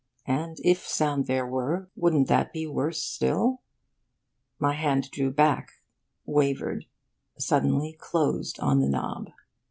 And 0.25 0.57
if 0.63 0.87
sound 0.87 1.27
there 1.27 1.45
were, 1.45 1.91
wouldn't 1.95 2.27
that 2.27 2.51
be 2.51 2.65
worse 2.65 3.03
still? 3.03 3.61
My 4.57 4.73
hand 4.73 5.11
drew 5.11 5.29
back, 5.29 5.73
wavered, 6.25 6.85
suddenly 7.37 7.93
closed 7.99 8.59
on 8.59 8.79
the 8.79 8.89
knob. 8.89 9.29